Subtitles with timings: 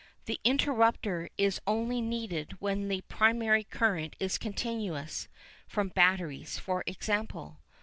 [0.25, 5.27] The interrupter is only needed when the primary current is continuous
[5.67, 7.59] from batteries, for example.